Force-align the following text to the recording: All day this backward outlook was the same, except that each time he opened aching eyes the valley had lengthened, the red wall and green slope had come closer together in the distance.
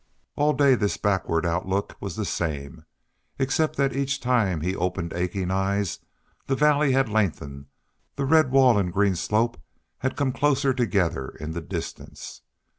All 0.35 0.53
day 0.53 0.73
this 0.73 0.97
backward 0.97 1.45
outlook 1.45 1.95
was 1.99 2.15
the 2.15 2.25
same, 2.25 2.85
except 3.37 3.75
that 3.75 3.95
each 3.95 4.19
time 4.19 4.61
he 4.61 4.75
opened 4.75 5.13
aching 5.13 5.51
eyes 5.51 5.99
the 6.47 6.55
valley 6.55 6.93
had 6.93 7.07
lengthened, 7.07 7.67
the 8.15 8.25
red 8.25 8.49
wall 8.49 8.79
and 8.79 8.91
green 8.91 9.15
slope 9.15 9.61
had 9.99 10.15
come 10.17 10.31
closer 10.33 10.73
together 10.73 11.27
in 11.39 11.51
the 11.51 11.61
distance. 11.61 12.41